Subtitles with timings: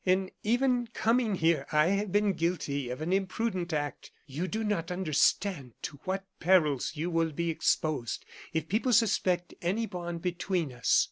[0.03, 4.09] In even coming here I have been guilty of an imprudent act.
[4.25, 9.85] You do not understand to what perils you will be exposed if people suspect any
[9.85, 10.99] bond between us.